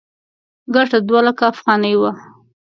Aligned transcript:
ګټه 0.73 0.97
دوه 1.07 1.21
لکه 1.27 1.43
افغانۍ 1.53 1.93
وه. 1.97 2.11